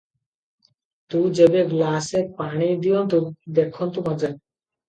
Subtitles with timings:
[1.13, 3.21] ତୁ ଯେବେ ଗ୍ଲାସେ ଟାଣି ଦିଅନ୍ତୁ,
[3.59, 4.35] ଦେଖନ୍ତୁ ମଜା!